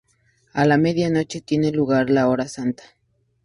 [0.53, 2.81] A la media noche tiene lugar la hora santa.